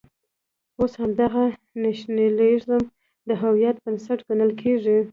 [0.79, 1.43] اوس همدغه
[1.81, 2.83] نېشنلېزم
[3.27, 4.97] د هویت بنسټ ګڼل کېږي.